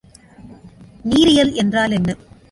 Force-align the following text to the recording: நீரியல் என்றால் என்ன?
நீரியல் 1.03 1.53
என்றால் 1.53 1.91
என்ன? 1.91 2.15